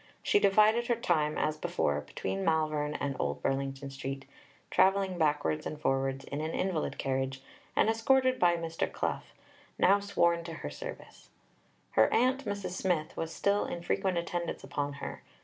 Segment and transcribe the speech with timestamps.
[0.23, 4.25] She divided her time, as before, between Malvern and Old Burlington Street,
[4.71, 7.43] travelling backwards and forwards in an invalid carriage,
[7.75, 8.91] and escorted by Mr.
[8.91, 9.21] Clough,
[9.77, 11.29] now sworn to her service.
[11.91, 12.71] Her aunt, Mrs.
[12.71, 15.21] Smith, was still in frequent attendance upon her.